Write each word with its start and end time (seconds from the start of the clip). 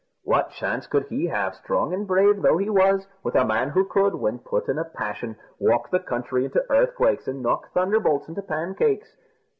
What 0.23 0.49
chance 0.49 0.87
could 0.87 1.05
he 1.09 1.27
have, 1.27 1.53
strong 1.53 1.93
and 1.93 2.07
brave 2.07 2.41
though 2.41 2.57
he 2.57 2.71
was, 2.71 3.07
with 3.21 3.35
a 3.35 3.45
man 3.45 3.69
who 3.69 3.85
could, 3.85 4.15
when 4.15 4.39
put 4.39 4.67
in 4.67 4.79
a 4.79 4.83
passion, 4.83 5.35
walk 5.59 5.91
the 5.91 5.99
country 5.99 6.43
into 6.43 6.65
earthquakes 6.71 7.27
and 7.27 7.43
knock 7.43 7.71
thunderbolts 7.73 8.27
into 8.27 8.41
pancakes? 8.41 9.15